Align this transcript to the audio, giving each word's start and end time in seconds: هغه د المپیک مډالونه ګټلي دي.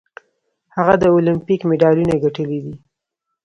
هغه 0.75 0.93
د 1.01 1.03
المپیک 1.15 1.61
مډالونه 1.69 2.13
ګټلي 2.23 2.59
دي. 2.65 2.75